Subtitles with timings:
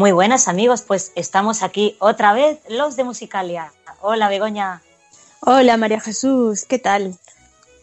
[0.00, 3.70] Muy buenas amigos, pues estamos aquí otra vez los de Musicalia.
[4.00, 4.80] Hola Begoña,
[5.40, 7.18] Hola María Jesús, ¿qué tal?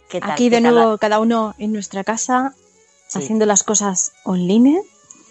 [0.09, 0.31] ¿qué tal?
[0.31, 2.55] Aquí ¿Qué de tal nuevo cada uno en nuestra casa
[3.07, 3.19] Sí.
[3.19, 4.81] haciendo las cosas online,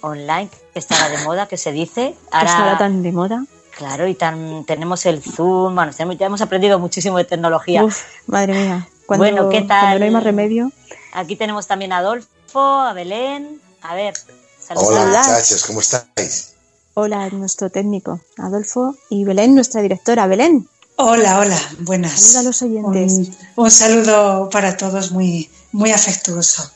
[0.00, 2.14] online, que estará de moda, que se dice.
[2.30, 3.44] Ahora, está tan de moda.
[3.76, 7.82] claro, y tan tenemos el Zoom, bueno, tenemos- ya hemos aprendido muchísimo de tecnología.
[7.82, 8.88] Uf, madre mía.
[9.06, 9.80] Cuando, Bueno, ¿qué tal?
[9.80, 10.70] cuando no hay más remedio.
[11.14, 13.60] Aquí tenemos también a Adolfo, a Belén.
[13.82, 14.14] A ver,
[14.60, 14.88] saludos.
[14.88, 15.18] Hola Hola.
[15.26, 16.52] muchachos, ¿cómo estáis?
[16.98, 20.26] Hola, nuestro técnico, Adolfo, y Belén, nuestra directora.
[20.26, 22.18] Belén, Hola, hola, buenas.
[22.18, 23.12] Saluda a los oyentes.
[23.18, 26.70] Un, un saludo para todos muy, muy afectuoso.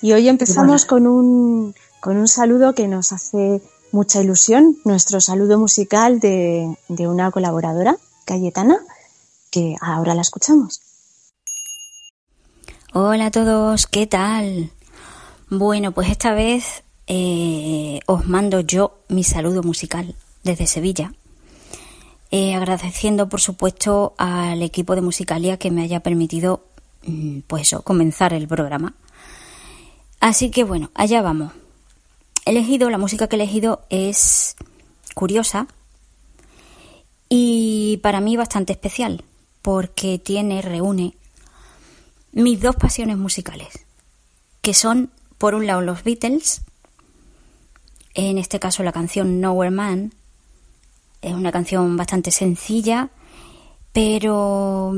[0.00, 3.62] y hoy empezamos con un, con un saludo que nos hace
[3.92, 8.80] mucha ilusión, nuestro saludo musical de, de una colaboradora, Cayetana,
[9.52, 10.80] que ahora la escuchamos.
[12.94, 14.72] Hola a todos, ¿qué tal?
[15.50, 21.12] Bueno, pues esta vez eh, os mando yo mi saludo musical desde Sevilla,
[22.34, 26.64] Eh, agradeciendo por supuesto al equipo de Musicalia que me haya permitido,
[27.04, 28.94] mm, pues comenzar el programa.
[30.18, 31.52] Así que bueno, allá vamos.
[32.46, 34.56] He elegido, la música que he elegido es
[35.14, 35.66] curiosa
[37.28, 39.24] y para mí bastante especial,
[39.60, 41.14] porque tiene, reúne
[42.32, 43.84] mis dos pasiones musicales,
[44.62, 46.62] que son, por un lado, los Beatles,
[48.14, 50.12] en este caso la canción Nowhere Man,
[51.20, 53.10] es una canción bastante sencilla,
[53.92, 54.94] pero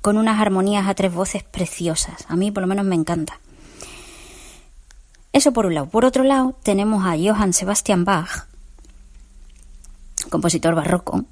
[0.00, 2.24] con unas armonías a tres voces preciosas.
[2.28, 3.40] A mí por lo menos me encanta.
[5.32, 5.88] Eso por un lado.
[5.88, 8.46] Por otro lado, tenemos a Johann Sebastian Bach,
[10.28, 11.24] compositor barroco.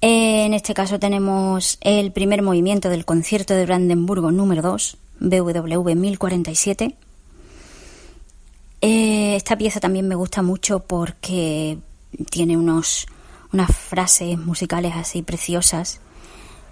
[0.00, 6.96] En este caso tenemos el primer movimiento del concierto de Brandenburgo número 2, BWV 1047.
[8.82, 11.78] Eh, esta pieza también me gusta mucho porque
[12.30, 13.06] tiene unos,
[13.52, 16.00] unas frases musicales así preciosas.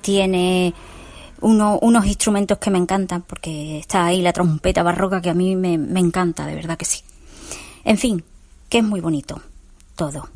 [0.03, 0.75] Tiene
[1.41, 5.55] uno- unos instrumentos que me encantan porque está ahí la trompeta barroca que a mí
[5.57, 7.03] me, me encanta, de verdad que sí.
[7.85, 8.25] En fin,
[8.69, 9.41] que es muy bonito
[9.95, 10.29] todo.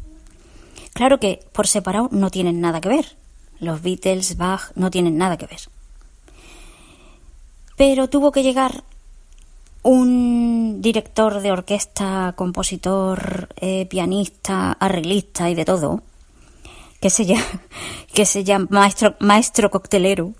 [0.92, 3.16] Claro que por separado no tienen nada que ver.
[3.58, 5.60] Los Beatles, Bach, no tienen nada que ver.
[7.76, 8.84] Pero tuvo que llegar
[9.82, 10.53] un
[10.84, 16.02] director de orquesta, compositor, eh, pianista, arreglista y de todo,
[17.00, 18.68] que se llama,
[19.18, 20.34] maestro, coctelero,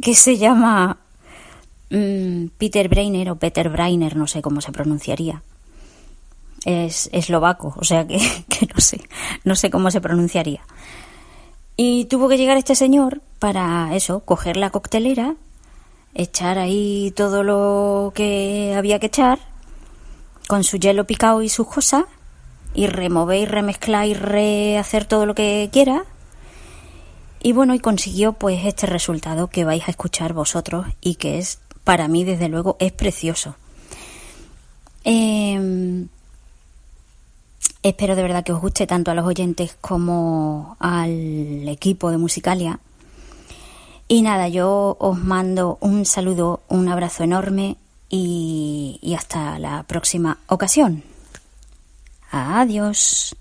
[0.00, 0.98] que se llama
[1.90, 5.42] mm, Peter Brainer o Peter Brainer, no sé cómo se pronunciaría.
[6.64, 9.00] es eslovaco, o sea que, que no sé,
[9.44, 10.62] no sé cómo se pronunciaría.
[11.76, 15.34] Y tuvo que llegar este señor para eso, coger la coctelera,
[16.14, 19.49] echar ahí todo lo que había que echar,
[20.50, 22.06] con su hielo picado y sus cosas,
[22.74, 26.02] y remover y y rehacer todo lo que quiera.
[27.40, 31.60] Y bueno, y consiguió pues este resultado que vais a escuchar vosotros y que es,
[31.84, 33.54] para mí desde luego, es precioso.
[35.04, 36.08] Eh,
[37.84, 42.80] Espero de verdad que os guste tanto a los oyentes como al equipo de Musicalia.
[44.08, 47.76] Y nada, yo os mando un saludo, un abrazo enorme
[48.10, 51.04] y, hasta la próxima ocasión.
[52.30, 53.34] Adiós.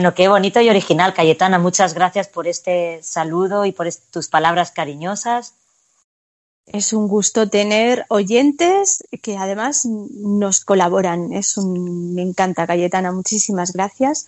[0.00, 1.58] Bueno, qué bonito y original, Cayetana.
[1.58, 5.56] Muchas gracias por este saludo y por tus palabras cariñosas.
[6.64, 11.34] Es un gusto tener oyentes que además nos colaboran.
[11.34, 13.12] Es un, me encanta, Cayetana.
[13.12, 14.24] Muchísimas gracias.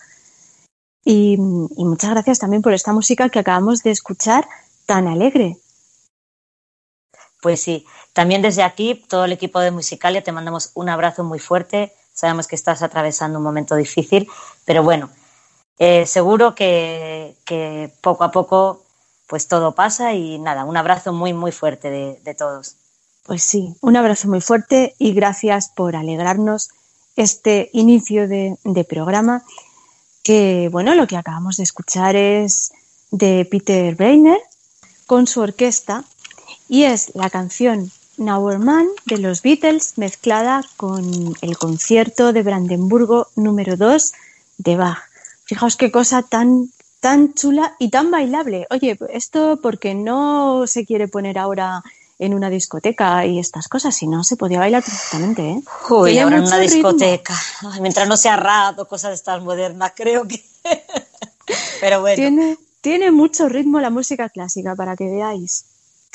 [1.03, 1.39] Y,
[1.75, 4.47] y muchas gracias también por esta música que acabamos de escuchar
[4.85, 5.57] tan alegre.
[7.41, 11.39] Pues sí, también desde aquí, todo el equipo de Musicalia, te mandamos un abrazo muy
[11.39, 11.95] fuerte.
[12.13, 14.29] Sabemos que estás atravesando un momento difícil,
[14.65, 15.09] pero bueno,
[15.79, 17.35] eh, seguro que,
[18.01, 18.83] poco a poco
[19.27, 21.89] pues todo pasa y nada, un abrazo muy, muy fuerte
[22.23, 22.75] de, todos.
[23.23, 26.69] Pues sí, un abrazo muy fuerte y gracias por alegrarnos
[27.15, 29.43] este inicio de, de, programa
[30.23, 32.73] que, bueno, lo que acabamos de escuchar es
[33.11, 34.39] de Peter Breiner
[35.07, 36.03] con su orquesta
[36.67, 43.27] y es la canción Now Man de los Beatles mezclada con el concierto de Brandenburgo
[43.35, 44.13] número 2
[44.59, 45.12] de Bach.
[45.45, 46.69] Fijaos qué cosa tan,
[46.99, 48.65] tan chula y tan bailable.
[48.69, 51.83] Oye, esto porque no se quiere poner ahora
[52.19, 55.41] en una discoteca y estas cosas, si no se podía bailar perfectamente.
[55.49, 55.61] ¿eh?
[55.89, 57.35] Uy, ahora en una discoteca,
[57.81, 60.43] mientras no sea rap o cosas de estas modernas, creo que.
[61.81, 62.15] Pero bueno.
[62.15, 65.65] Tiene, tiene mucho ritmo la música clásica, para que veáis.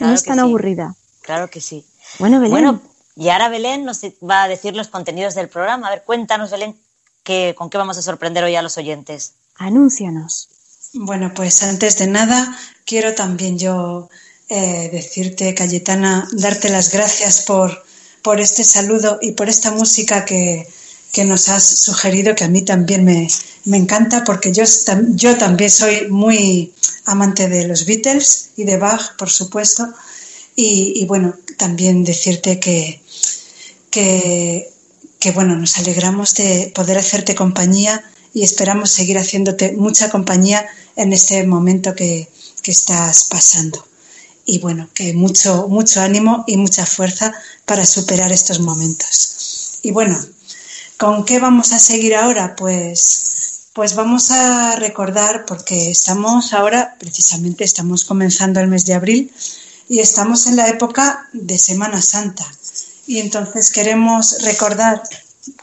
[0.00, 0.94] no es tan aburrida.
[1.20, 1.84] Claro que sí.
[2.18, 2.52] Bueno, Belén.
[2.52, 2.80] Bueno,
[3.14, 5.88] y ahora Belén nos va a decir los contenidos del programa.
[5.88, 6.78] A ver, cuéntanos, Belén,
[7.56, 9.32] con qué vamos a sorprender hoy a los oyentes.
[9.56, 10.48] Anúncianos.
[10.94, 12.56] Bueno, pues antes de nada,
[12.86, 14.08] quiero también yo
[14.48, 17.84] eh, decirte, Cayetana, darte las gracias por,
[18.22, 20.66] por este saludo y por esta música que,
[21.12, 23.28] que nos has sugerido, que a mí también me,
[23.64, 24.64] me encanta, porque yo,
[25.10, 26.72] yo también soy muy
[27.04, 29.92] amante de los Beatles y de Bach, por supuesto.
[30.56, 33.02] Y, y bueno, también decirte que,
[33.90, 34.72] que,
[35.18, 41.12] que, bueno, nos alegramos de poder hacerte compañía y esperamos seguir haciéndote mucha compañía en
[41.12, 42.28] este momento que,
[42.62, 43.88] que estás pasando
[44.48, 47.34] y bueno, que mucho, mucho ánimo y mucha fuerza
[47.66, 49.78] para superar estos momentos.
[49.82, 50.18] Y bueno,
[50.96, 52.56] ¿con qué vamos a seguir ahora?
[52.56, 59.30] Pues, pues vamos a recordar, porque estamos ahora, precisamente estamos comenzando el mes de abril
[59.86, 62.46] y estamos en la época de Semana Santa.
[63.08, 65.02] Y entonces queremos recordar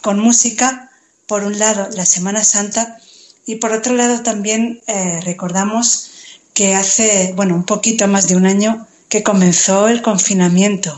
[0.01, 0.89] con música,
[1.27, 2.97] por un lado, la Semana Santa
[3.45, 6.09] y por otro lado también eh, recordamos
[6.55, 10.95] que hace, bueno, un poquito más de un año que comenzó el confinamiento.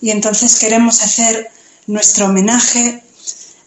[0.00, 1.52] Y entonces queremos hacer
[1.86, 3.04] nuestro homenaje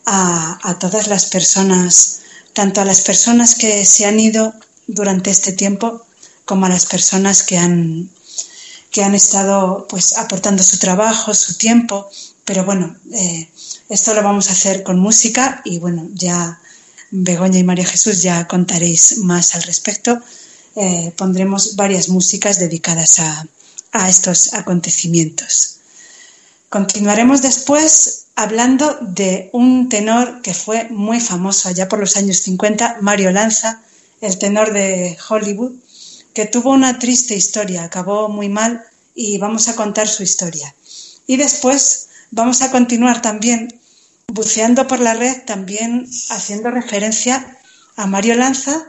[0.06, 2.20] a, todas las personas,
[2.52, 4.54] tanto a las personas que se han ido
[4.88, 6.06] durante este tiempo
[6.44, 8.10] como a las personas que han,
[8.92, 12.10] que han estado pues aportando su trabajo, su tiempo.
[12.46, 13.50] Pero bueno, eh,
[13.90, 16.60] esto lo vamos a hacer con música y bueno, ya
[17.12, 20.22] Begoña y María Jesús ya contaréis más al respecto.
[20.76, 23.48] Eh, pondremos varias músicas dedicadas a,
[24.08, 25.80] estos acontecimientos.
[26.70, 32.98] Continuaremos después hablando de un tenor que fue muy famoso allá por los años 50,
[33.02, 33.82] Mario Lanza,
[34.22, 35.72] el tenor de Hollywood,
[36.38, 38.84] que tuvo una triste historia, acabó muy mal
[39.16, 40.72] y vamos a contar su historia.
[41.26, 43.82] Y después vamos a continuar también
[44.28, 47.58] buceando por la red, también haciendo referencia
[47.96, 48.86] a Mario Lanza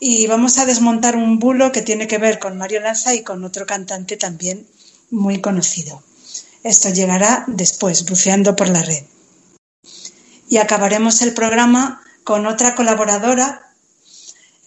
[0.00, 3.44] y vamos a desmontar un bulo que tiene que ver con Mario Lanza y con
[3.44, 4.66] otro cantante también
[5.10, 6.02] muy conocido.
[6.62, 9.04] Esto llegará después, buceando por la red.
[10.48, 13.67] Y acabaremos el programa con otra colaboradora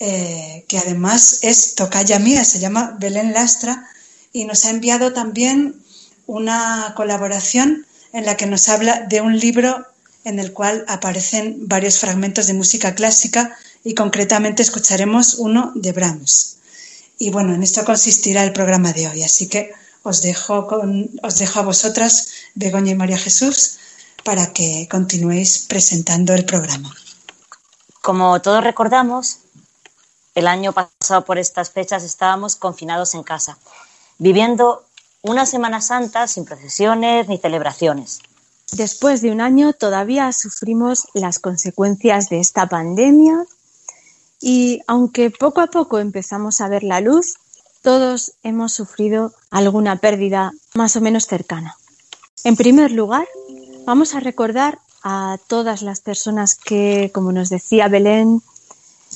[0.03, 3.87] eh, que además es tocaya mía, se llama Belén Lastra
[4.33, 5.79] y nos ha enviado también
[6.25, 9.85] una colaboración en la que nos habla de un libro
[10.23, 16.57] en el cual aparecen varios fragmentos de música clásica y concretamente escucharemos uno de Brahms.
[17.19, 21.37] Y bueno, en esto consistirá el programa de hoy, así que os dejo, con, os
[21.37, 23.77] dejo a vosotras, Begoña y María Jesús,
[24.23, 26.91] para que continuéis presentando el programa.
[28.01, 29.40] Como todos recordamos,
[30.35, 33.57] el año pasado por estas fechas estábamos confinados en casa,
[34.17, 34.83] viviendo
[35.21, 38.19] una Semana Santa sin procesiones ni celebraciones.
[38.71, 43.45] Después de un año todavía sufrimos las consecuencias de esta pandemia
[44.39, 47.35] y aunque poco a poco empezamos a ver la luz,
[47.81, 51.75] todos hemos sufrido alguna pérdida más o menos cercana.
[52.43, 53.27] En primer lugar,
[53.85, 58.41] vamos a recordar a todas las personas que, como nos decía Belén,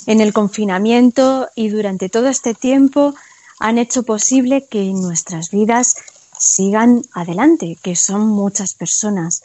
[0.06, 3.16] en el confinamiento y durante todo este tiempo
[3.60, 5.96] han hecho posible que nuestras vidas
[6.38, 9.44] sigan adelante, que son muchas personas.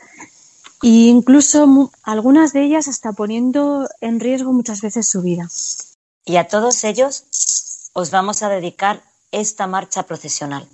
[0.82, 5.48] E incluso algunas de ellas hasta poniendo en riesgo muchas veces su vida.
[6.24, 7.24] Y a todos ellos
[7.92, 10.68] os vamos a dedicar esta marcha procesional.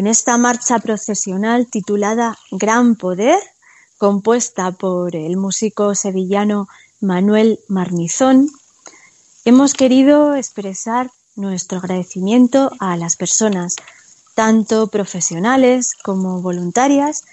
[0.00, 3.38] Con esta marcha procesional titulada Gran Poder,
[3.98, 6.68] compuesta por el músico sevillano
[7.02, 8.48] Manuel Marmizón,
[9.44, 13.76] hemos querido expresar nuestro agradecimiento a las personas,
[14.34, 17.24] tanto profesionales como voluntarias,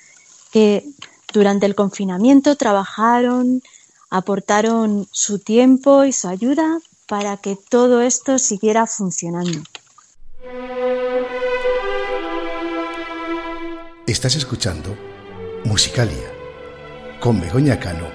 [0.52, 0.84] que
[1.32, 3.64] durante el confinamiento trabajaron,
[4.10, 9.64] aportaron su tiempo y su ayuda para que todo esto siguiera funcionando.
[14.08, 14.98] Estás escuchando
[15.66, 16.32] Musicalia
[17.20, 18.08] con Begoña Cano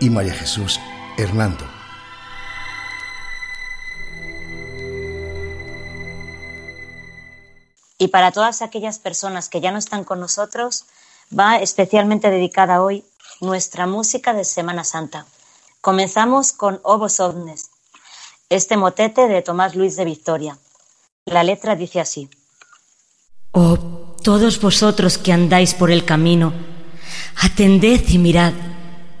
[0.00, 0.80] y María Jesús
[1.18, 1.62] Hernando.
[7.98, 10.86] Y para todas aquellas personas que ya no están con nosotros,
[11.38, 13.04] va especialmente dedicada hoy
[13.42, 15.26] nuestra música de Semana Santa.
[15.82, 17.68] Comenzamos con Obos Ovnes,
[18.48, 20.56] este motete de Tomás Luis de Victoria.
[21.26, 22.30] La letra dice así.
[23.52, 26.52] Oh, todos vosotros que andáis por el camino,
[27.36, 28.52] atended y mirad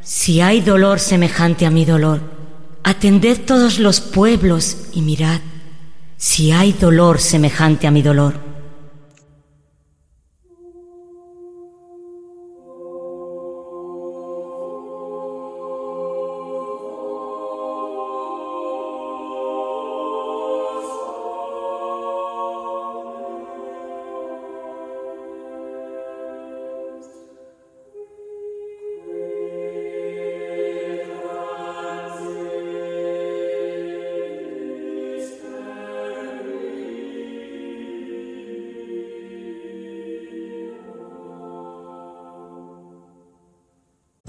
[0.02, 2.20] si hay dolor semejante a mi dolor.
[2.82, 5.40] Atended todos los pueblos y mirad
[6.16, 8.49] si hay dolor semejante a mi dolor.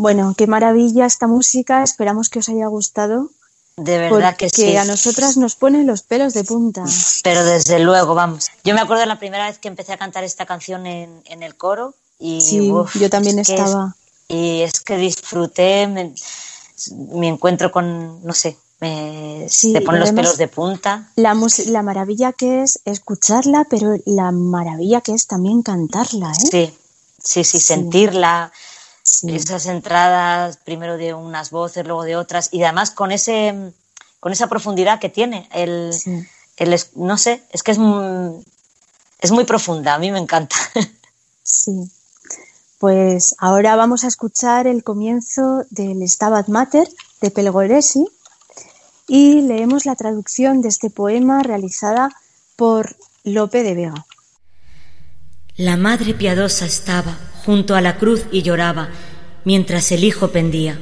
[0.00, 1.82] Bueno, qué maravilla esta música.
[1.82, 3.28] Esperamos que os haya gustado.
[3.76, 4.74] De verdad que sí.
[4.74, 6.86] a nosotras nos pone los pelos de punta.
[7.22, 8.46] Pero desde luego, vamos.
[8.64, 11.92] Yo me acuerdo la primera vez que empecé a cantar esta canción en, el coro.
[12.18, 13.94] Y, sí, yo también estaba.
[14.26, 20.48] y es que disfruté mi encuentro con, no sé, me, te pone los pelos de
[20.48, 21.10] punta.
[21.16, 21.36] La,
[21.66, 26.48] la maravilla que es escucharla, pero la maravilla que es también cantarla, ¿eh?
[26.50, 26.78] Sí,
[27.22, 28.50] sí, sí, sentirla,
[29.02, 33.72] esas entradas, primero de unas voces, luego de otras, y además con ese
[34.20, 35.48] con esa profundidad que tiene.
[35.52, 35.90] El,
[36.56, 38.44] el no sé, es que es muy,
[39.18, 40.56] es muy profunda, a mí me encanta.
[41.42, 41.90] Sí.
[42.78, 46.88] Pues ahora vamos a escuchar el comienzo del Stabat Mater
[47.20, 48.06] de Pelgoresi
[49.08, 52.10] y leemos la traducción de este poema realizada
[52.54, 54.06] por Lope de Vega.
[55.60, 58.88] La madre piadosa estaba junto a la cruz y lloraba
[59.44, 60.78] mientras el hijo pendía,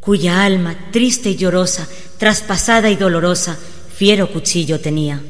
[0.00, 1.86] cuya alma, triste y llorosa,
[2.18, 3.56] traspasada y dolorosa,
[3.94, 5.22] fiero cuchillo tenía.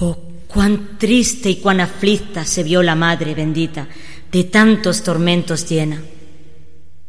[0.00, 3.86] Oh, cuán triste y cuán aflicta se vio la madre bendita,
[4.32, 6.00] de tantos tormentos llena.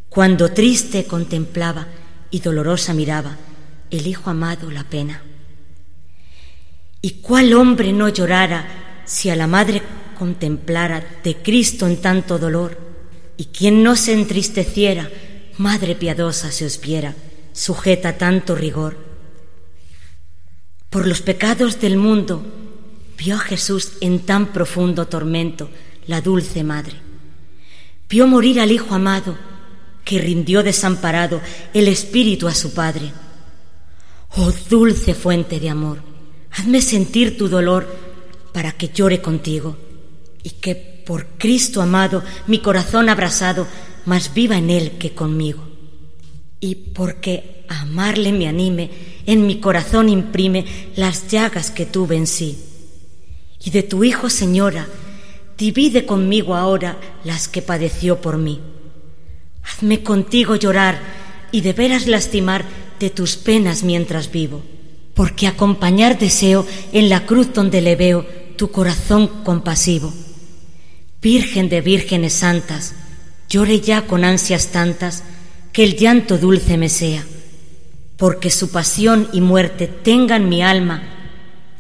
[0.10, 1.88] Cuando triste contemplaba
[2.32, 3.38] y dolorosa miraba,
[3.90, 5.24] el Hijo amado la pena.
[7.02, 9.82] ¿Y cuál hombre no llorara si a la Madre
[10.16, 12.78] contemplara de Cristo en tanto dolor?
[13.38, 15.10] ¿Y quien no se entristeciera,
[15.58, 17.16] Madre piadosa se os viera,
[17.52, 18.98] sujeta a tanto rigor?
[20.90, 22.44] Por los pecados del mundo
[23.18, 25.70] vio a Jesús en tan profundo tormento
[26.08, 26.96] la dulce Madre.
[28.10, 29.38] Vio morir al Hijo amado,
[30.04, 31.42] que rindió desamparado
[31.74, 33.12] el Espíritu a su Padre
[34.36, 36.00] Oh dulce fuente de amor,
[36.50, 37.86] hazme sentir tu dolor
[38.52, 39.78] para que llore contigo
[40.44, 43.68] y que por Cristo amado mi corazón abrasado
[44.06, 45.68] más viva en Él que conmigo.
[46.60, 48.90] Y porque amarle me anime,
[49.26, 52.58] en mi corazón imprime las llagas que tuve en sí.
[53.64, 54.88] Y de tu Hijo, Señora,
[55.58, 58.60] divide conmigo ahora las que padeció por mí.
[59.64, 61.00] Hazme contigo llorar
[61.52, 62.66] y de veras lastimar
[63.00, 64.62] de tus penas mientras vivo,
[65.14, 68.26] porque acompañar deseo en la cruz donde le veo
[68.58, 70.14] tu corazón compasivo.
[71.24, 72.94] Virgen de vírgenes santas,
[73.50, 75.24] llore ya con ansias tantas,
[75.72, 77.24] que el llanto dulce me sea,
[78.18, 81.02] porque su pasión y muerte tengan mi alma,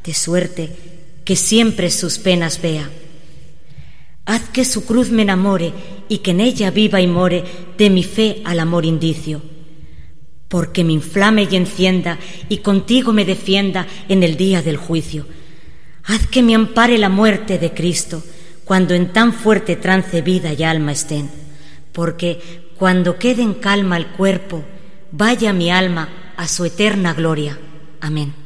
[0.03, 0.71] de suerte
[1.25, 2.89] que siempre sus penas vea.
[4.25, 5.73] Haz que su cruz me enamore
[6.09, 7.43] y que en ella viva y more
[7.77, 9.41] de mi fe al amor indicio
[10.53, 15.25] porque me inflame y encienda y contigo me defienda en el día del juicio.
[16.03, 18.21] Haz que me ampare la muerte de Cristo
[18.65, 21.29] cuando en tan fuerte trance vida y alma estén,
[21.91, 24.63] porque cuando quede en calma el cuerpo,
[25.11, 27.57] vaya mi alma a su eterna gloria.
[28.01, 28.42] Amén.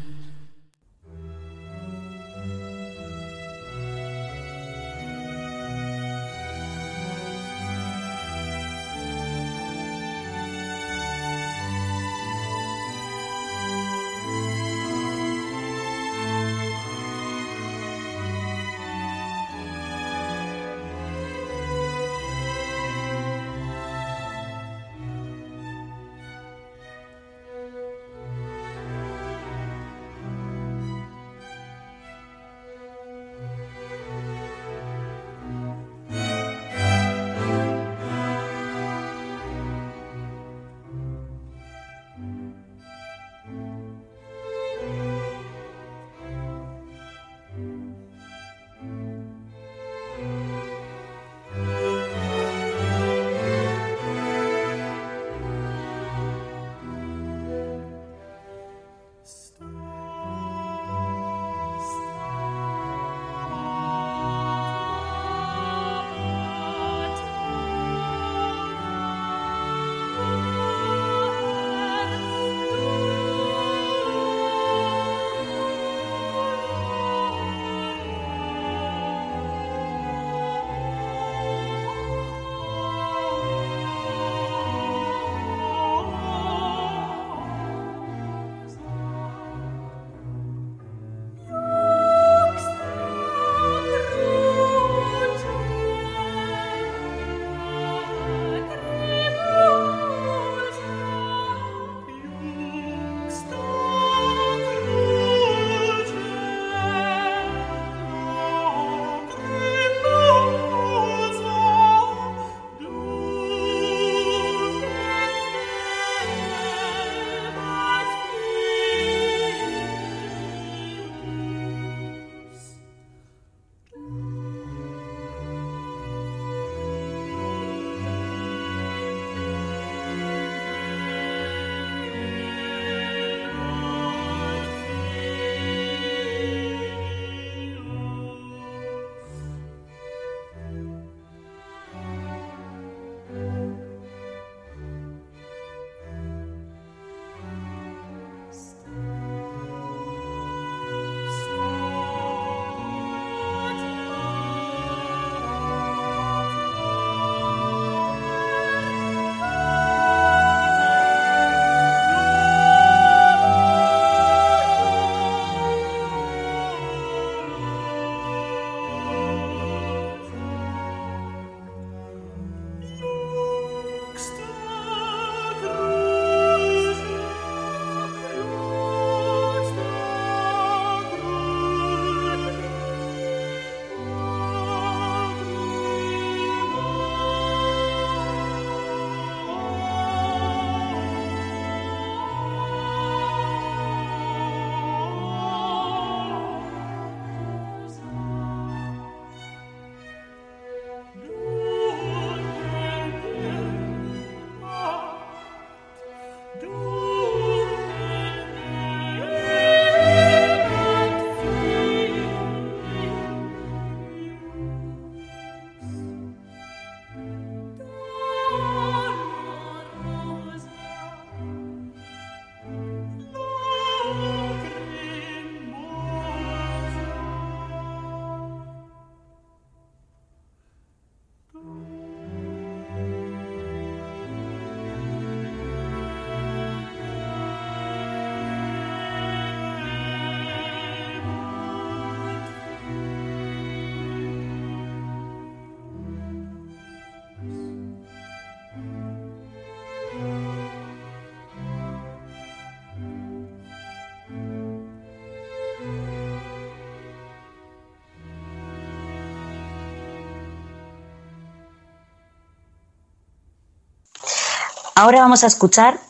[265.00, 266.02] Ahora vamos a escuchar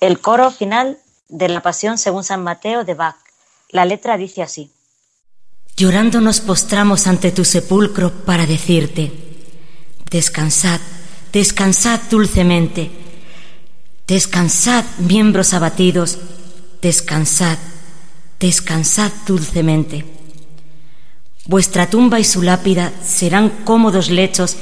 [0.00, 3.14] el coro final de la Pasión según San Mateo de Bach.
[3.68, 4.72] La letra dice así.
[5.76, 9.12] Llorando nos postramos ante tu sepulcro para decirte,
[10.10, 10.80] descansad,
[11.32, 12.90] descansad dulcemente,
[14.08, 16.18] descansad miembros abatidos,
[16.82, 17.58] descansad,
[18.40, 20.04] descansad dulcemente.
[21.46, 24.56] Vuestra tumba y su lápida serán cómodos lechos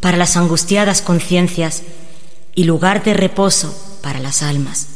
[0.00, 1.84] para las angustiadas conciencias
[2.54, 4.88] y lugar de reposo para las almas.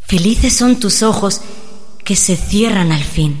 [0.00, 1.40] Felices son tus ojos
[2.04, 3.40] que se cierran al fin.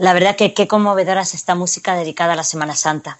[0.00, 3.18] La verdad que qué conmovedora es esta música dedicada a la Semana Santa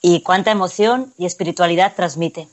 [0.00, 2.48] y cuánta emoción y espiritualidad transmite.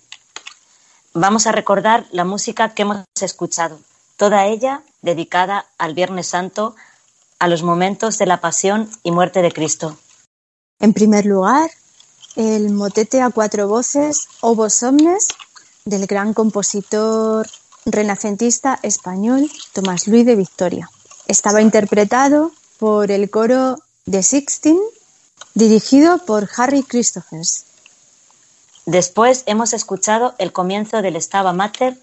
[1.14, 3.80] Vamos a recordar la música que hemos escuchado,
[4.16, 6.76] toda ella dedicada al Viernes Santo,
[7.38, 9.96] a los momentos de la pasión y muerte de Cristo.
[10.80, 11.70] En primer lugar,
[12.38, 15.28] el motete a cuatro voces Obos Omnes
[15.86, 17.46] del gran compositor
[17.86, 20.90] renacentista español Tomás Luis de Victoria.
[21.28, 24.80] Estaba interpretado por el coro de Sixteen,
[25.54, 27.66] dirigido por Harry Christophers.
[28.86, 31.98] Después hemos escuchado el comienzo del Stava Mater,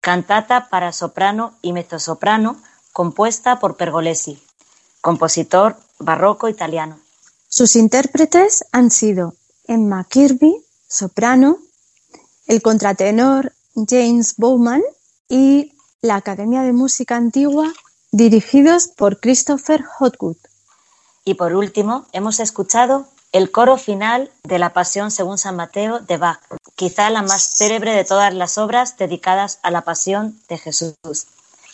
[0.00, 2.56] cantata para soprano y mezzosoprano,
[2.92, 4.42] compuesta por Pergolesi,
[5.00, 6.98] compositor barroco italiano.
[7.48, 9.34] Sus intérpretes han sido
[9.66, 10.54] Emma Kirby,
[10.88, 11.58] soprano,
[12.46, 14.82] el contratenor James Bowman
[15.28, 17.72] y la Academia de Música Antigua
[18.12, 20.36] dirigidos por Christopher Hotwood.
[21.24, 26.16] Y por último, hemos escuchado el coro final de la Pasión según San Mateo de
[26.16, 26.40] Bach,
[26.74, 30.94] quizá la más célebre de todas las obras dedicadas a la Pasión de Jesús.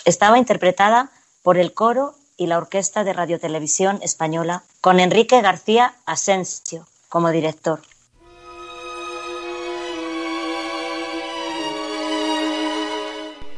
[0.04, 1.10] Estaba interpretada
[1.42, 7.80] por el coro y la Orquesta de Radiotelevisión Española, con Enrique García Asensio como director.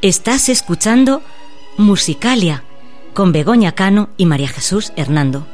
[0.01, 1.22] Estás escuchando
[1.76, 2.68] Musicalia
[3.19, 5.45] con Begoña Cano y María Jesús Hernando.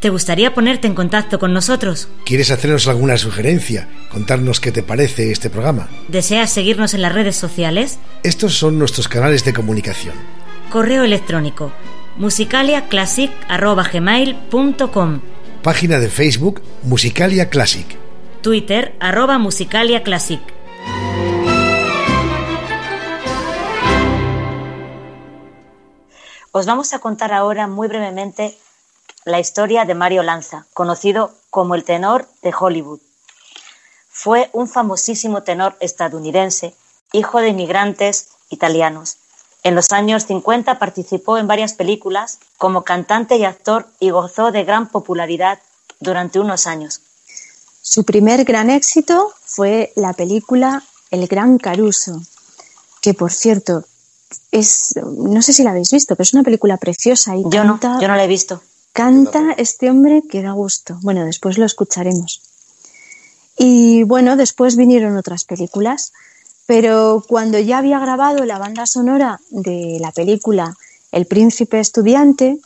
[0.00, 2.08] ¿Te gustaría ponerte en contacto con nosotros?
[2.24, 3.86] ¿Quieres hacernos alguna sugerencia?
[4.10, 5.90] ¿Contarnos qué te parece este programa?
[6.08, 7.98] ¿Deseas seguirnos en las redes sociales?
[8.22, 10.14] Estos son nuestros canales de comunicación.
[10.70, 11.70] Correo electrónico
[12.20, 15.20] musicaliaclassic.gmail.com
[15.62, 17.86] Página de Facebook Musicalia Classic.
[18.42, 20.42] Twitter arroba musicaliaclassic.
[26.52, 28.54] Os vamos a contar ahora muy brevemente
[29.24, 33.00] la historia de Mario Lanza, conocido como el tenor de Hollywood.
[34.10, 36.74] Fue un famosísimo tenor estadounidense,
[37.12, 39.19] hijo de inmigrantes italianos.
[39.62, 44.64] En los años 50 participó en varias películas como cantante y actor y gozó de
[44.64, 45.58] gran popularidad
[46.00, 47.00] durante unos años.
[47.82, 52.20] Su primer gran éxito fue la película El Gran Caruso,
[53.00, 53.84] que por cierto
[54.50, 57.88] es, no sé si la habéis visto, pero es una película preciosa y yo canta,
[57.94, 58.62] no, yo no la he visto.
[58.92, 60.98] Canta este hombre que da gusto.
[61.02, 62.42] Bueno, después lo escucharemos.
[63.56, 66.12] Y bueno, después vinieron otras películas,
[66.70, 70.76] pero cuando ya había grabado la banda sonora de la película
[71.10, 72.60] El príncipe estudiante,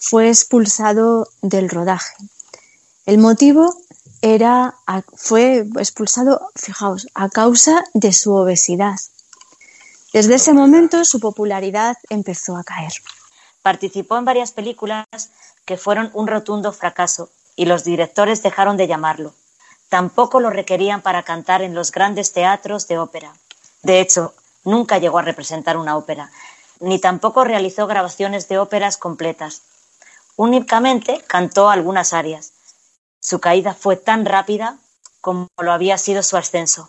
[0.00, 2.12] fue expulsado del rodaje.
[3.06, 3.72] El motivo
[4.20, 4.74] era,
[5.14, 8.98] fue expulsado, fijaos, a causa de su obesidad.
[10.12, 12.94] Desde ese momento su popularidad empezó a caer.
[13.62, 15.06] Participó en varias películas
[15.64, 19.34] que fueron un rotundo fracaso y los directores dejaron de llamarlo.
[19.90, 23.34] Tampoco lo requerían para cantar en los grandes teatros de ópera.
[23.82, 24.34] De hecho,
[24.64, 26.30] nunca llegó a representar una ópera,
[26.78, 29.62] ni tampoco realizó grabaciones de óperas completas.
[30.36, 32.52] Únicamente cantó algunas arias.
[33.20, 34.78] Su caída fue tan rápida
[35.20, 36.88] como lo había sido su ascenso.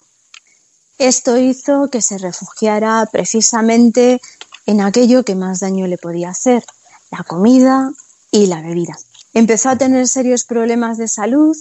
[1.00, 4.22] Esto hizo que se refugiara precisamente
[4.68, 6.64] en aquello que más daño le podía hacer,
[7.10, 7.92] la comida
[8.30, 8.96] y la bebida.
[9.34, 11.58] Empezó a tener serios problemas de salud,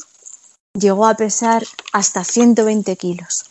[0.75, 3.45] llegó a pesar hasta 120 kilos.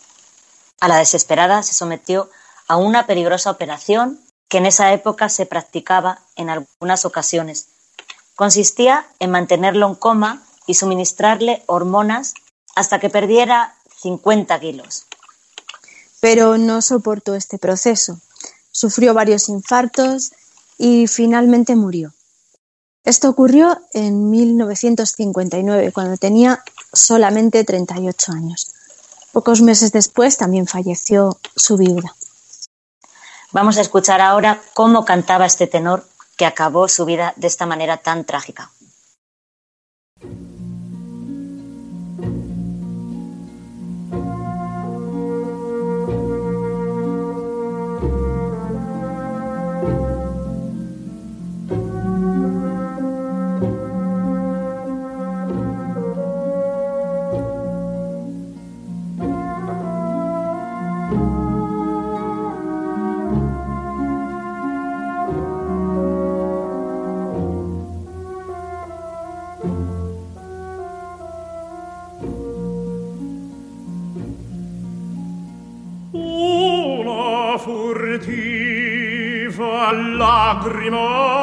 [0.79, 2.29] A la desesperada se sometió
[2.67, 7.67] a una peligrosa operación que en esa época se practicaba en algunas ocasiones,
[8.39, 12.35] Consistía en mantenerlo en coma y suministrarle hormonas
[12.73, 15.07] hasta que perdiera 50 kilos.
[16.21, 18.21] Pero no soportó este proceso.
[18.71, 20.31] Sufrió varios infartos
[20.77, 22.13] y finalmente murió.
[23.05, 28.73] Esto ocurrió en 1959, cuando tenía solamente 38 años.
[29.31, 32.13] Pocos meses después también falleció su viuda.
[33.51, 37.97] Vamos a escuchar ahora cómo cantaba este tenor que acabó su vida de esta manera
[37.97, 38.71] tan trágica.
[80.49, 81.38] lacrima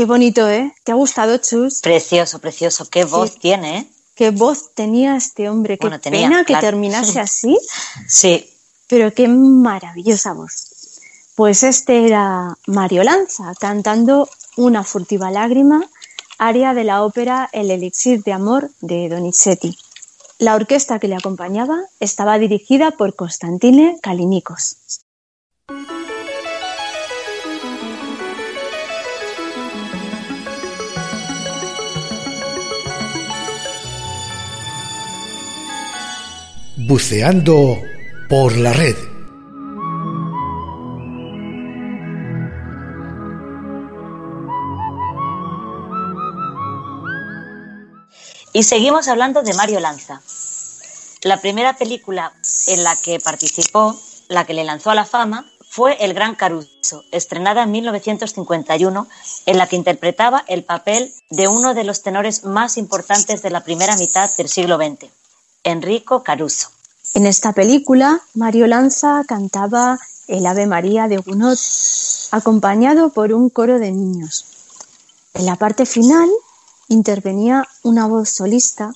[0.00, 0.74] Qué bonito, ¿eh?
[0.82, 1.82] ¿Te ha gustado, Chus?
[1.82, 2.88] Precioso, precioso.
[2.88, 3.86] Qué voz tiene, ¿eh?
[4.14, 5.76] Qué voz tenía este hombre.
[5.76, 7.58] Qué pena que terminase así.
[8.08, 8.50] sí.
[8.86, 10.70] Pero qué maravillosa voz.
[11.34, 14.26] Pues este era Mario Lanza cantando
[14.56, 15.86] Una furtiva lágrima
[16.38, 19.76] aria de la ópera El elixir de amor de Donizetti.
[20.38, 24.78] La orquesta que le acompañaba estaba dirigida por Constantine Kalinikos.
[36.90, 37.80] Buceando
[38.28, 38.96] por la red.
[48.52, 50.20] Y seguimos hablando de Mario Lanza.
[51.22, 52.32] La primera película
[52.66, 57.04] en la que participó, la que le lanzó a la fama, fue El Gran Caruso,
[57.12, 59.06] estrenada en 1951,
[59.46, 63.62] en la que interpretaba el papel de uno de los tenores más importantes de la
[63.62, 65.08] primera mitad del siglo XX,
[65.62, 66.79] Enrico Caruso.
[67.14, 69.98] En esta película, Mario Lanza cantaba
[70.28, 71.58] el Ave María de Gounod,
[72.30, 74.44] acompañado por un coro de niños.
[75.34, 76.28] En la parte final
[76.88, 78.92] intervenía una voz solista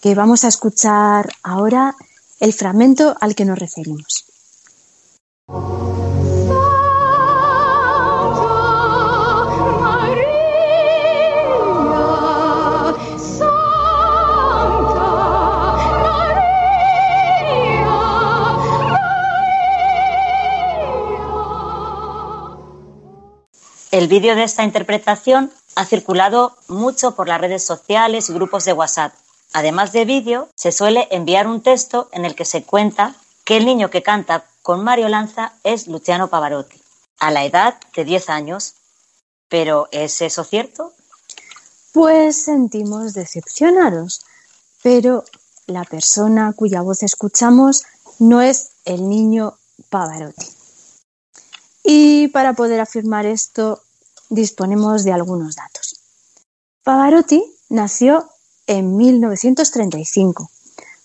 [0.00, 1.94] que vamos a escuchar ahora
[2.40, 4.33] el fragmento al que nos referimos.
[23.94, 28.72] El vídeo de esta interpretación ha circulado mucho por las redes sociales y grupos de
[28.72, 29.14] WhatsApp.
[29.52, 33.14] Además de vídeo, se suele enviar un texto en el que se cuenta
[33.44, 36.82] que el niño que canta con Mario Lanza es Luciano Pavarotti,
[37.20, 38.74] a la edad de 10 años.
[39.48, 40.92] ¿Pero es eso cierto?
[41.92, 44.22] Pues sentimos decepcionaros,
[44.82, 45.22] pero
[45.68, 47.84] la persona cuya voz escuchamos
[48.18, 49.56] no es el niño
[49.88, 50.46] Pavarotti.
[51.84, 53.83] Y para poder afirmar esto
[54.34, 55.96] disponemos de algunos datos.
[56.82, 58.28] Pavarotti nació
[58.66, 60.50] en 1935.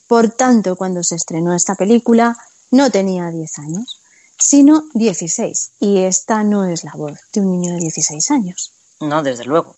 [0.07, 2.37] Por tanto, cuando se estrenó esta película,
[2.71, 4.01] no tenía 10 años,
[4.37, 5.71] sino 16.
[5.79, 8.73] Y esta no es la voz de un niño de 16 años.
[8.99, 9.75] No, desde luego.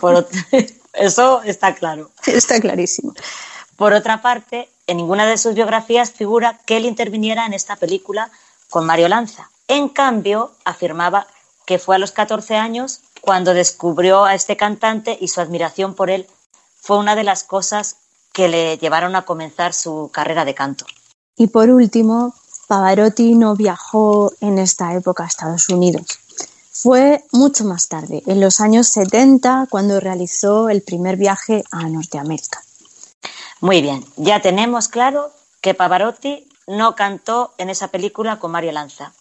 [0.92, 2.10] Eso está claro.
[2.26, 3.14] Está clarísimo.
[3.76, 8.30] Por otra parte, en ninguna de sus biografías figura que él interviniera en esta película
[8.70, 9.50] con Mario Lanza.
[9.68, 11.26] En cambio, afirmaba
[11.68, 16.08] que fue a los 14 años cuando descubrió a este cantante y su admiración por
[16.08, 16.26] él
[16.80, 17.96] fue una de las cosas
[18.32, 20.86] que le llevaron a comenzar su carrera de canto.
[21.36, 22.34] Y por último,
[22.68, 26.06] Pavarotti no viajó en esta época a Estados Unidos.
[26.72, 32.62] Fue mucho más tarde, en los años 70, cuando realizó el primer viaje a Norteamérica.
[33.60, 39.12] Muy bien, ya tenemos claro que Pavarotti no cantó en esa película con Mario Lanza.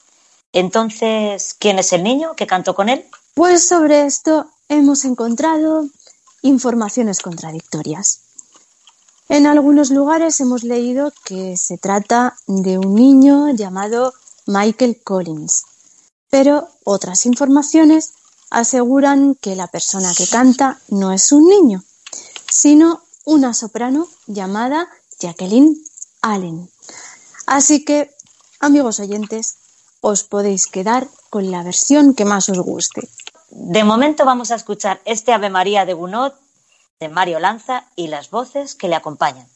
[0.59, 3.05] Entonces, ¿quién es el niño que cantó con él?
[3.35, 5.87] Pues sobre esto hemos encontrado
[6.41, 8.21] informaciones contradictorias.
[9.29, 14.15] En algunos lugares hemos leído que se trata de un niño llamado
[14.47, 15.63] Michael Collins,
[16.31, 18.13] pero otras informaciones
[18.49, 21.83] aseguran que la persona que canta no es un niño,
[22.49, 24.89] sino una soprano llamada
[25.19, 25.77] Jacqueline
[26.21, 26.67] Allen.
[27.45, 28.09] Así que,
[28.59, 29.57] amigos oyentes,
[30.01, 33.07] os podéis quedar con la versión que más os guste.
[33.49, 36.33] De momento vamos a escuchar este Ave María de Gounod
[36.99, 39.47] de Mario Lanza y las voces que le acompañan.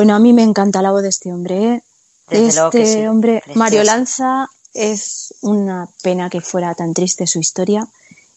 [0.00, 1.74] Bueno, a mí me encanta la voz de este hombre.
[1.74, 1.82] ¿eh?
[2.30, 7.86] este hombre, Mario Lanza, es una pena que fuera tan triste su historia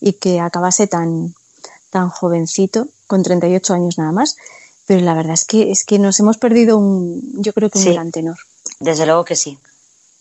[0.02, 1.34] y que acabase tan,
[1.90, 4.36] tan jovencito, con 38 años nada más.
[4.86, 7.94] Pero la verdad es que, es que nos hemos perdido un, yo creo que un
[7.94, 8.40] gran tenor.
[8.82, 9.58] Desde luego que sí.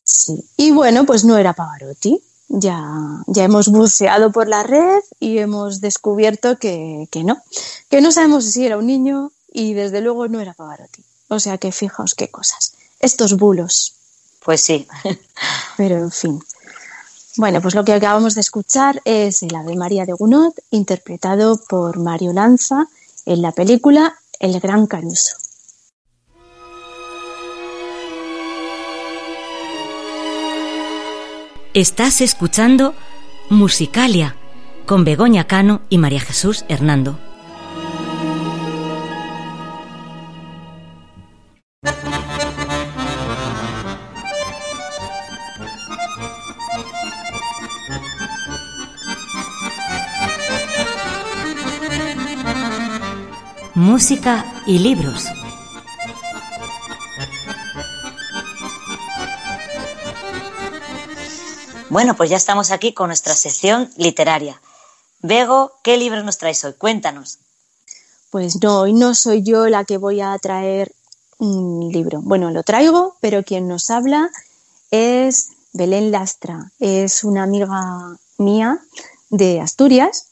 [0.05, 0.45] Sí.
[0.57, 2.23] Y bueno, pues no era Pavarotti.
[2.51, 2.81] Ya,
[3.27, 7.43] ya hemos buceado por la red y hemos descubierto que, que no,
[7.91, 11.03] que no sabemos si era un niño y desde luego no era Pavarotti.
[11.33, 12.75] O sea que fijaos qué cosas.
[13.01, 13.95] Estos bulos.
[14.45, 14.87] Pues sí.
[15.79, 16.43] Pero en fin.
[17.39, 21.99] Bueno, pues lo que acabamos de escuchar es el Ave María de Gounod, interpretado por
[21.99, 22.87] Mario Lanza
[23.25, 25.37] en la película El Gran Caruso.
[31.73, 32.95] Estás escuchando
[33.49, 34.37] Musicalia
[34.85, 37.32] con Begoña Cano y María Jesús Hernando.
[54.03, 55.27] Música y libros.
[61.89, 64.61] Bueno, pues ya estamos aquí con nuestra sección literaria.
[65.21, 66.73] Bego, ¿qué libro nos traes hoy?
[66.73, 67.39] Cuéntanos.
[68.31, 70.93] Pues no, hoy no soy yo la que voy a traer
[71.39, 72.21] un libro.
[72.23, 74.31] Bueno, lo traigo, pero quien nos habla
[74.91, 76.73] es Belén Lastra.
[76.81, 78.81] Es una amiga mía
[79.31, 80.27] de Asturias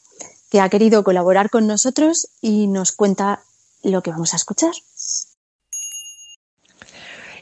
[0.49, 3.45] que ha querido colaborar con nosotros y nos cuenta
[3.83, 4.71] lo que vamos a escuchar.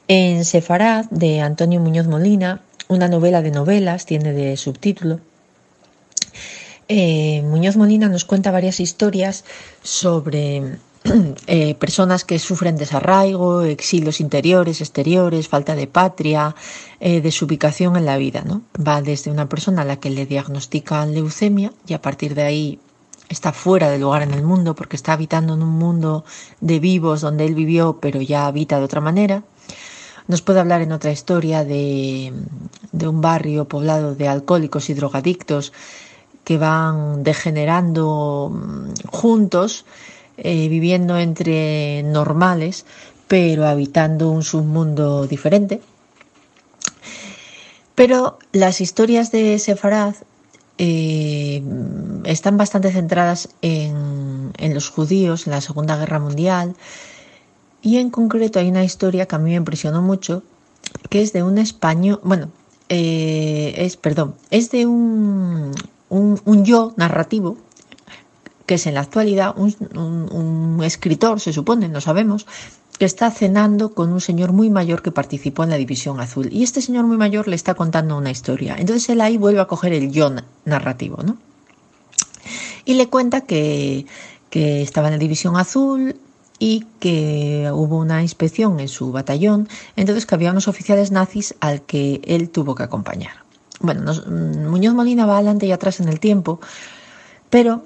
[0.08, 5.20] En Sefarad, de Antonio Muñoz Molina, una novela de novelas, tiene de subtítulo.
[6.88, 9.46] Eh, Muñoz Molina nos cuenta varias historias
[9.84, 10.80] sobre
[11.48, 16.56] eh, personas que sufren desarraigo, exilios interiores, exteriores, falta de patria,
[17.00, 18.44] eh, desubicación en la vida.
[18.44, 18.64] ¿no?
[18.76, 22.80] Va desde una persona a la que le diagnostican leucemia y a partir de ahí
[23.30, 26.26] está fuera de lugar en el mundo porque está habitando en un mundo
[26.60, 29.44] de vivos donde él vivió pero ya habita de otra manera
[30.30, 32.32] nos puede hablar en otra historia de,
[32.94, 35.74] un barrio poblado de alcohólicos y drogadictos
[36.44, 39.86] que van degenerando mm, juntos,
[40.38, 42.86] eh, viviendo entre normales,
[43.28, 45.82] pero habitando un submundo diferente.
[47.96, 50.14] Pero las historias de Sefarad
[50.82, 51.62] eh,
[52.24, 56.76] están bastante centradas en, los judíos en la Segunda Guerra Mundial,
[57.82, 60.42] y en concreto hay una historia que a mí me impresionó mucho,
[61.10, 62.50] que es de un español, bueno,
[62.88, 65.76] eh, es, perdón, es de un,
[66.10, 67.58] un, yo narrativo,
[68.66, 72.48] que es en la actualidad un, escritor, se supone, no sabemos,
[73.00, 76.50] que está cenando con un señor muy mayor que participó en la División Azul.
[76.52, 78.76] Y este señor muy mayor le está contando una historia.
[78.78, 80.32] Entonces él ahí vuelve a coger el yo
[80.66, 81.38] narrativo, ¿no?
[82.84, 84.06] Y le cuenta que,
[84.50, 86.16] que estaba en la División Azul,
[86.60, 91.82] y que hubo una inspección en su batallón, entonces que había unos oficiales nazis al
[91.84, 93.32] que él tuvo que acompañar.
[93.80, 96.60] Bueno, mm, Muñoz Molina va adelante y atrás en el tiempo,
[97.50, 97.86] pero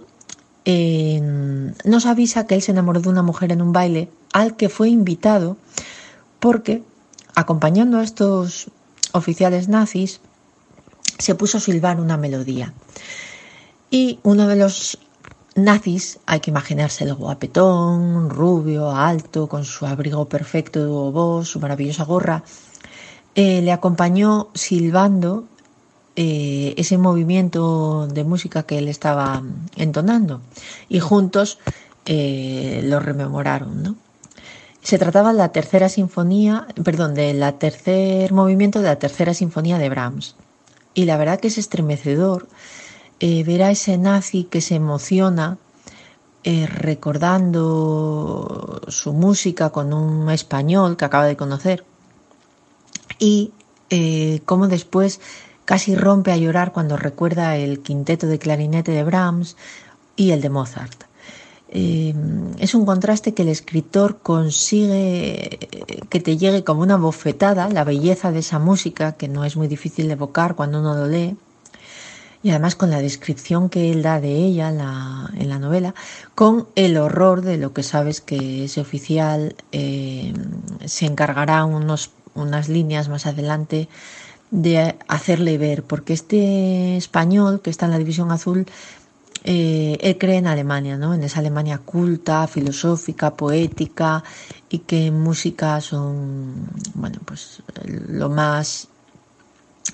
[0.65, 1.21] eh,
[1.85, 4.89] nos avisa que él se enamoró de una mujer en un baile al que fue
[4.89, 5.57] invitado
[6.39, 6.83] porque,
[7.35, 8.69] acompañando a estos
[9.13, 10.19] oficiales nazis,
[11.17, 12.73] se puso a silbar una melodía.
[13.89, 14.97] Y uno de los
[15.55, 21.59] nazis, hay que imaginarse el guapetón, rubio, alto, con su abrigo perfecto de voz, su
[21.59, 22.43] maravillosa gorra,
[23.35, 25.45] eh, le acompañó silbando
[26.15, 29.41] eh, ese movimiento de música que él estaba
[29.75, 30.41] entonando
[30.87, 31.57] y juntos
[32.05, 33.97] eh, lo rememoraron.
[34.83, 39.77] Se trataba de la tercera sinfonía, perdón, de la tercer movimiento de la tercera sinfonía
[39.77, 40.35] de Brahms.
[40.93, 42.49] Y la verdad que es estremecedor
[43.19, 45.57] eh, ver a ese nazi que se emociona
[46.43, 51.85] eh, recordando su música con un español que acaba de conocer
[53.17, 53.53] y
[53.89, 55.21] eh, cómo después
[55.63, 59.55] casi rompe a llorar cuando recuerda el quinteto de clarinete de Brahms
[60.17, 61.12] y el de Mozart.
[61.73, 65.57] Es un contraste que el escritor consigue
[66.09, 69.67] que te llegue como una bofetada, la belleza de esa música que no es muy
[69.67, 71.35] difícil de evocar cuando uno lo lee,
[72.43, 75.95] y además con la descripción que él da de ella en la novela,
[76.35, 80.33] con el horror de lo que sabes que ese oficial eh,
[80.85, 83.87] se encargará unos, unas líneas más adelante
[84.51, 88.67] de hacerle ver, porque este español que está en la División Azul
[89.43, 91.13] eh, él cree en Alemania, ¿no?
[91.13, 94.23] En esa Alemania culta, filosófica, poética
[94.69, 97.61] y que en música son, bueno, pues
[98.07, 98.87] lo más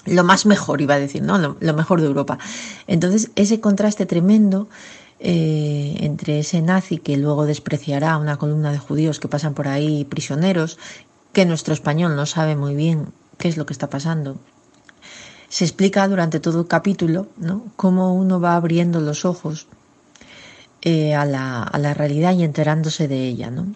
[0.05, 1.37] lo más mejor, iba a decir, ¿no?
[1.37, 2.37] Lo, mejor de Europa.
[2.87, 4.67] Entonces, ese contraste tremendo
[5.19, 10.05] eh, entre ese nazi que luego despreciará una columna de judíos que pasan por ahí
[10.05, 10.77] prisioneros,
[11.33, 14.37] que nuestro español no sabe muy bien qué es lo que está pasando,
[15.49, 17.27] se explica durante todo el capítulo
[17.75, 19.67] cómo uno va abriendo los ojos
[20.81, 23.49] eh, a, la, realidad y enterándose de ella.
[23.49, 23.67] ¿no?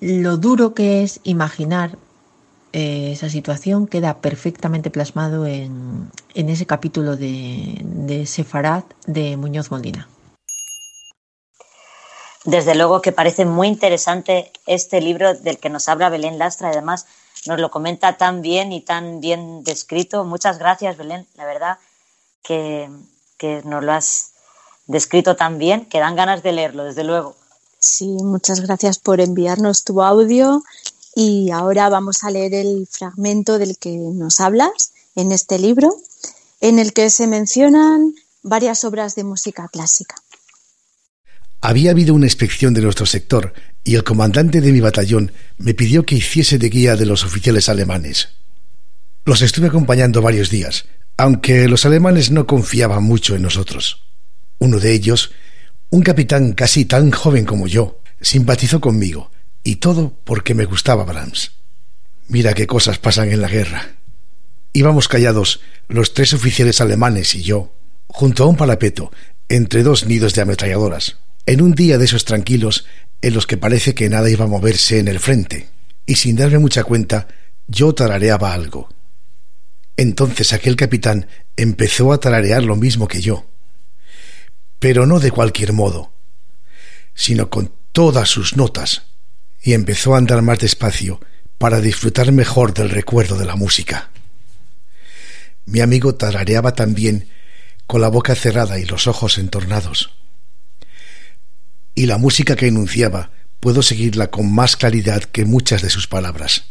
[0.00, 1.98] Lo duro que es imaginar
[2.72, 10.08] eh, esa situación queda perfectamente plasmado en, ese capítulo de, de Sefarad de Muñoz Molina.
[12.46, 17.06] Desde luego que parece muy interesante este libro del que nos habla Belén Lastra, además
[17.46, 20.24] nos lo comenta tan bien y tan bien descrito.
[20.24, 21.78] Muchas gracias, Belén, la verdad
[22.42, 22.90] que,
[23.38, 24.32] que nos lo has
[24.86, 27.36] descrito tan bien que dan ganas de leerlo, desde luego.
[27.78, 30.62] Sí, muchas gracias por enviarnos tu audio
[31.14, 35.96] y ahora vamos a leer el fragmento del que nos hablas en este libro,
[36.60, 40.16] en el que se mencionan varias obras de música clásica.
[41.60, 43.52] Había habido una inspección de nuestro sector
[43.84, 47.68] y el comandante de mi batallón me pidió que hiciese de guía de los oficiales
[47.68, 48.30] alemanes.
[49.26, 50.86] Los estuve acompañando varios días,
[51.18, 54.06] aunque los alemanes no confiaban mucho en nosotros.
[54.58, 55.32] Uno de ellos,
[55.90, 59.30] un capitán casi tan joven como yo, simpatizó conmigo,
[59.62, 61.52] y todo porque me gustaba Brahms.
[62.28, 63.96] Mira qué cosas pasan en la guerra.
[64.72, 67.74] Íbamos callados, los tres oficiales alemanes y yo,
[68.06, 69.12] junto a un parapeto,
[69.48, 72.86] entre dos nidos de ametralladoras, en un día de esos tranquilos
[73.22, 75.68] en los que parece que nada iba a moverse en el frente,
[76.06, 77.28] y sin darme mucha cuenta,
[77.66, 78.88] yo tarareaba algo.
[79.96, 81.26] Entonces aquel capitán
[81.56, 83.46] empezó a tararear lo mismo que yo,
[84.78, 86.12] pero no de cualquier modo,
[87.14, 89.02] sino con todas sus notas,
[89.62, 91.20] y empezó a andar más despacio
[91.58, 94.10] para disfrutar mejor del recuerdo de la música.
[95.66, 97.28] Mi amigo tarareaba también
[97.86, 100.19] con la boca cerrada y los ojos entornados
[101.94, 103.30] y la música que enunciaba
[103.60, 106.64] puedo seguirla con más claridad que muchas de sus palabras.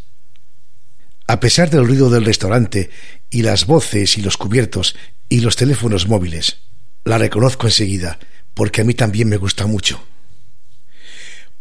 [1.28, 2.89] A pesar del ruido del restaurante
[3.30, 4.95] y las voces y los cubiertos
[5.30, 6.57] y los teléfonos móviles,
[7.05, 8.17] la reconozco enseguida
[8.55, 10.03] porque a mí también me gusta mucho.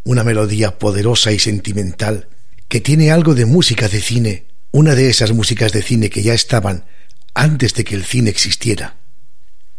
[0.04, 2.28] Una melodía poderosa y sentimental
[2.68, 6.34] que tiene algo de música de cine, una de esas músicas de cine que ya
[6.34, 6.86] estaban
[7.34, 8.96] antes de que el cine existiera.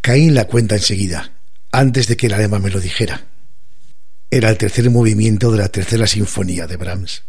[0.01, 1.33] Caí en la cuenta enseguida,
[1.71, 3.28] antes de que el alema me lo dijera.
[4.31, 7.23] Era el tercer movimiento de la tercera sinfonía de Brahms.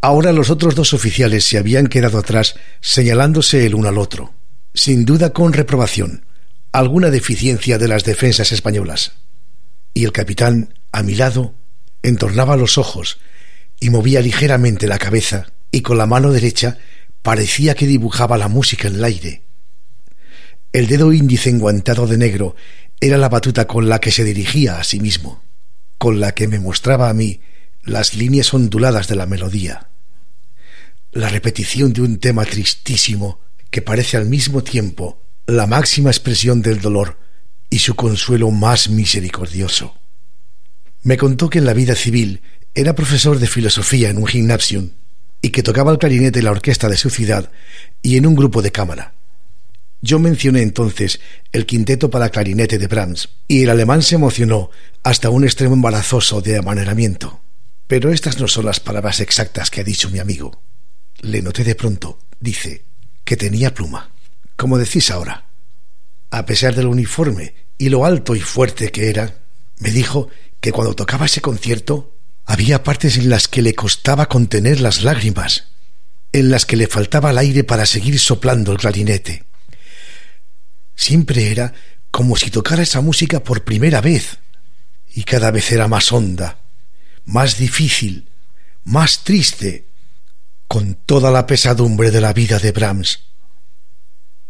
[0.00, 4.34] Ahora los otros dos oficiales se habían quedado atrás señalándose el uno al otro,
[4.74, 6.26] sin duda con reprobación,
[6.72, 9.12] alguna deficiencia de las defensas españolas.
[9.92, 11.54] Y el capitán, a mi lado,
[12.02, 13.18] entornaba los ojos
[13.80, 16.78] y movía ligeramente la cabeza y con la mano derecha
[17.22, 19.42] parecía que dibujaba la música en el aire.
[20.72, 22.56] El dedo índice enguantado de negro
[23.00, 25.42] era la batuta con la que se dirigía a sí mismo,
[25.98, 27.40] con la que me mostraba a mí
[27.82, 29.88] las líneas onduladas de la melodía.
[31.12, 33.40] La repetición de un tema tristísimo
[33.70, 37.18] que parece al mismo tiempo la máxima expresión del dolor
[37.68, 39.98] y su consuelo más misericordioso.
[41.02, 42.42] Me contó que en la vida civil
[42.74, 44.90] era profesor de filosofía en un gymnasium
[45.42, 47.50] y que tocaba el clarinete en la orquesta de su ciudad
[48.00, 49.14] y en un grupo de cámara.
[50.06, 51.18] Yo mencioné entonces
[51.50, 54.68] el quinteto para clarinete de Brahms, y el alemán se emocionó
[55.02, 57.40] hasta un extremo embarazoso de amaneramiento.
[57.86, 60.60] Pero estas no son las palabras exactas que ha dicho mi amigo.
[61.22, 62.84] Le noté de pronto, dice,
[63.24, 64.10] que tenía pluma.
[64.56, 65.46] Como decís ahora.
[66.30, 69.38] A pesar del uniforme y lo alto y fuerte que era,
[69.78, 70.28] me dijo
[70.60, 75.68] que cuando tocaba ese concierto había partes en las que le costaba contener las lágrimas,
[76.30, 79.44] en las que le faltaba el aire para seguir soplando el clarinete.
[80.94, 81.74] Siempre era
[82.10, 84.38] como si tocara esa música por primera vez,
[85.14, 86.60] y cada vez era más honda,
[87.24, 88.28] más difícil,
[88.84, 89.88] más triste,
[90.68, 93.20] con toda la pesadumbre de la vida de Brahms.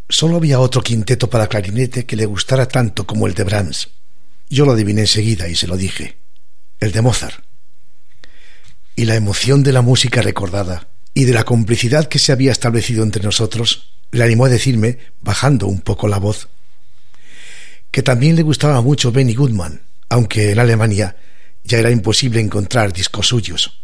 [0.08, 3.88] Solo había otro quinteto para clarinete que le gustara tanto como el de Brahms.
[4.48, 6.18] Yo lo adiviné enseguida y se lo dije.
[6.78, 7.44] El de Mozart.
[8.96, 13.02] Y la emoción de la música recordada y de la complicidad que se había establecido
[13.02, 16.48] entre nosotros le animó a decirme, bajando un poco la voz,
[17.90, 21.16] que también le gustaba mucho Benny Goodman, aunque en Alemania
[21.62, 23.83] ya era imposible encontrar discos suyos.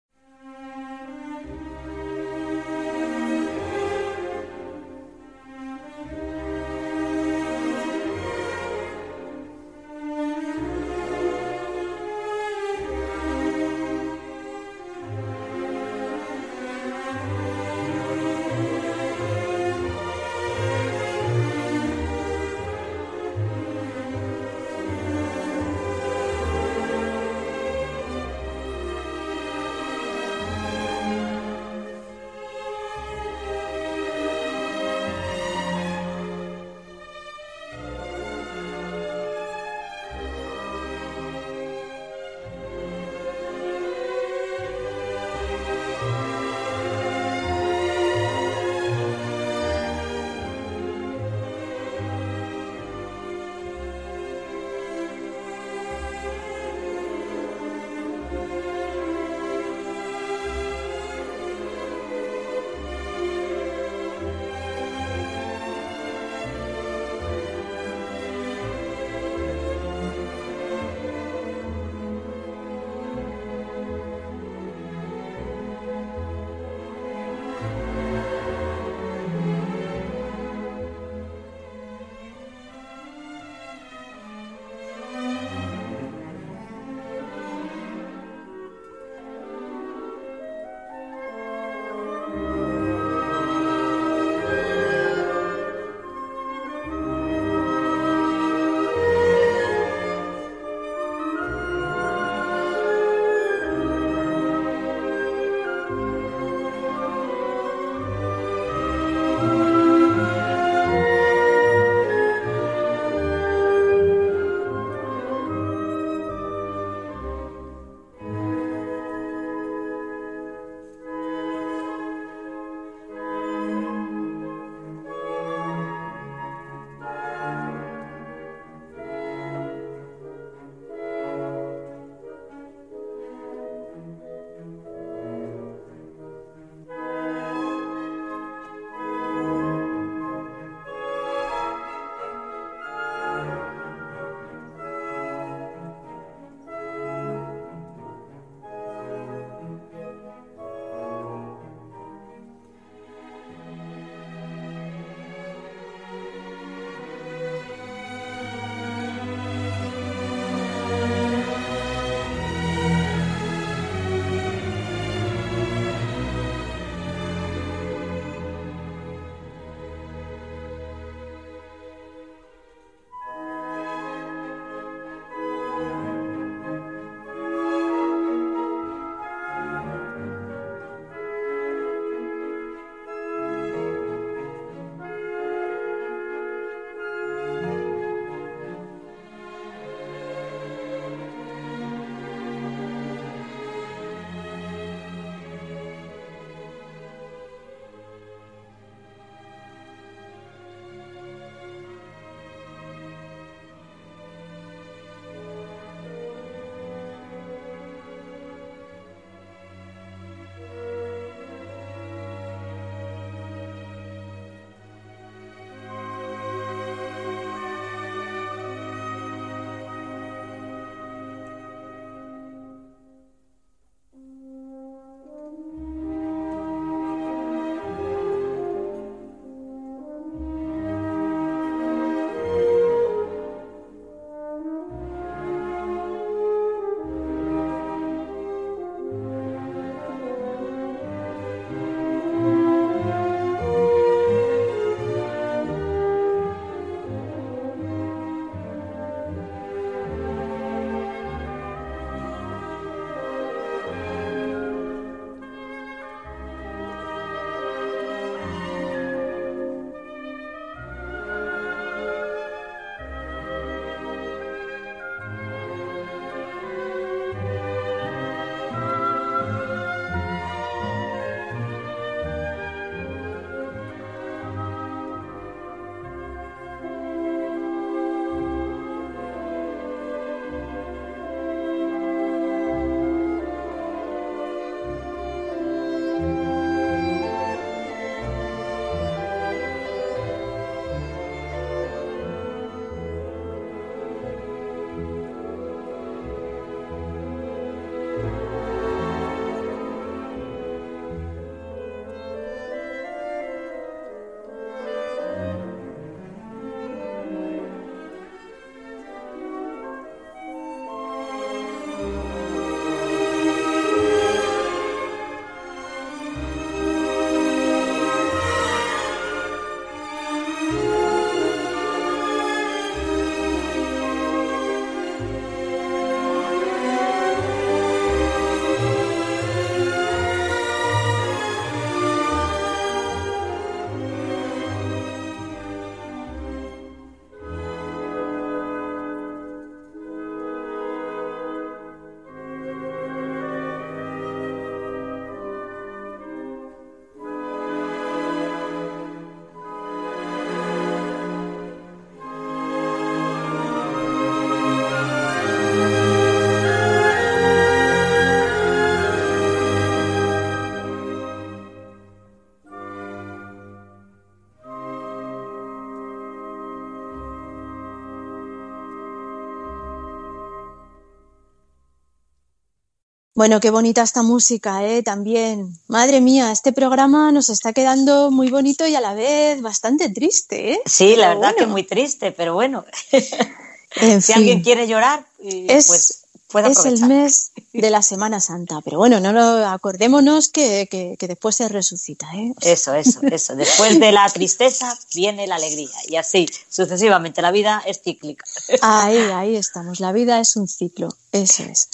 [373.41, 375.01] Bueno, qué bonita esta música, ¿eh?
[375.01, 375.75] También.
[375.87, 380.73] Madre mía, este programa nos está quedando muy bonito y a la vez bastante triste,
[380.73, 380.81] ¿eh?
[380.85, 382.85] Sí, la verdad que muy triste, pero bueno.
[384.21, 389.19] si alguien quiere llorar, es, pues es el mes de la Semana Santa, pero bueno,
[389.19, 392.27] no lo acordémonos que, que, que después se resucita.
[392.35, 392.53] ¿eh?
[392.61, 393.55] Eso, eso, eso.
[393.55, 397.41] Después de la tristeza viene la alegría y así sucesivamente.
[397.41, 398.45] La vida es cíclica.
[398.83, 399.99] Ahí, ahí estamos.
[399.99, 401.89] La vida es un ciclo, eso es.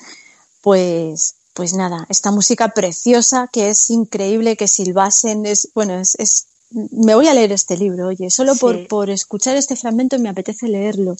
[0.67, 6.47] Pues, pues nada, esta música preciosa que es increíble que silbasen, es, bueno, es, es
[6.91, 10.67] me voy a leer este libro, oye, solo por, por escuchar este fragmento me apetece
[10.67, 11.15] leerlo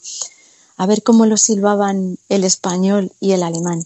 [0.75, 3.85] a ver cómo lo silbaban el español y el alemán.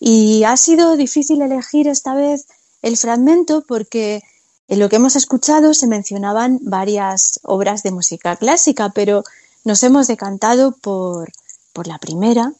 [0.00, 2.46] Y ha sido difícil elegir esta vez
[2.82, 4.24] el fragmento porque
[4.66, 9.22] en lo que hemos escuchado se mencionaban varias obras de música clásica, pero
[9.62, 11.30] nos hemos decantado por,
[11.72, 12.52] por la primera,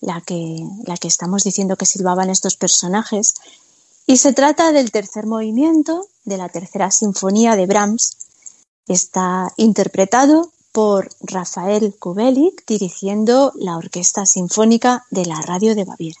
[0.00, 3.34] la que, la que estamos diciendo que silbaban estos personajes.
[4.06, 8.16] Y se trata del tercer movimiento de la tercera sinfonía de Brahms.
[8.86, 16.20] Está interpretado por Rafael Kubelik dirigiendo la Orquesta Sinfónica de la Radio de Baviera.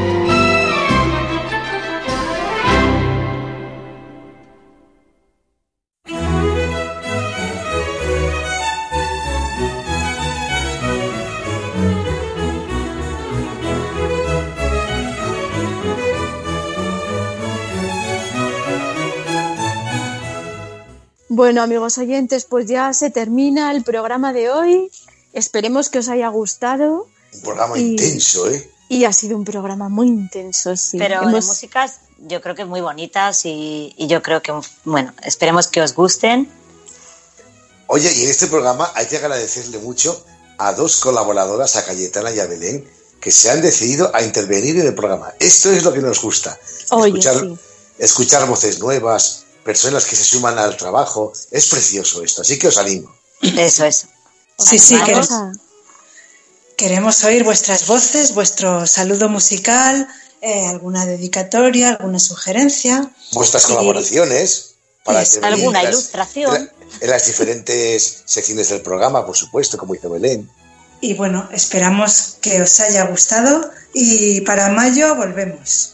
[21.41, 24.91] Bueno, amigos oyentes, pues ya se termina el programa de hoy.
[25.33, 27.07] Esperemos que os haya gustado.
[27.33, 28.69] Un programa Y- intenso, ¿eh?
[28.89, 30.99] Y ha sido un programa muy intenso, sí.
[30.99, 34.53] Pero de Hemos- músicas yo creo que muy bonitas y, y yo creo que,
[34.83, 36.47] bueno, esperemos que os gusten.
[37.87, 40.23] Oye, y en este programa hay que agradecerle mucho
[40.59, 42.87] a dos colaboradoras, a Cayetana y a Belén,
[43.19, 45.33] que se han decidido a intervenir en el programa.
[45.39, 46.55] Esto es lo que nos gusta.
[46.91, 47.57] Oye, escuchar, sí.
[47.97, 51.33] escuchar voces nuevas, personas que se suman al trabajo.
[51.51, 53.15] Es precioso esto, así que os animo.
[53.41, 54.07] Eso, eso.
[54.59, 55.51] Sí, sí, queremos, a-
[56.77, 60.07] queremos oír vuestras voces, vuestro saludo musical,
[60.41, 63.11] eh, alguna dedicatoria, alguna sugerencia.
[63.33, 66.55] Vuestras Y- colaboraciones para Es alguna las- ilustración.
[66.55, 70.49] en la- en las diferentes secciones del programa, por supuesto, como hizo Belén.
[70.99, 75.93] Y bueno, esperamos que os haya gustado y para mayo volvemos.